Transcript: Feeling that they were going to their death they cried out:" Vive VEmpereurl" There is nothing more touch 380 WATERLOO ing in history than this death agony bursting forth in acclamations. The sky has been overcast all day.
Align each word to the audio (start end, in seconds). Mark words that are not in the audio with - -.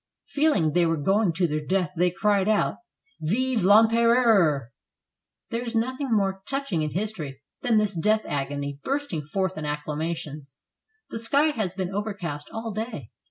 Feeling 0.25 0.63
that 0.65 0.73
they 0.73 0.87
were 0.87 0.97
going 0.97 1.31
to 1.33 1.45
their 1.45 1.63
death 1.63 1.91
they 1.95 2.09
cried 2.09 2.49
out:" 2.49 2.77
Vive 3.21 3.59
VEmpereurl" 3.59 4.69
There 5.51 5.61
is 5.63 5.75
nothing 5.75 6.07
more 6.09 6.41
touch 6.47 6.69
380 6.69 6.73
WATERLOO 6.73 6.75
ing 6.75 6.81
in 6.81 6.99
history 6.99 7.41
than 7.61 7.77
this 7.77 7.93
death 7.93 8.25
agony 8.25 8.79
bursting 8.83 9.21
forth 9.21 9.59
in 9.59 9.65
acclamations. 9.65 10.57
The 11.11 11.19
sky 11.19 11.49
has 11.51 11.75
been 11.75 11.93
overcast 11.93 12.49
all 12.51 12.71
day. 12.73 13.11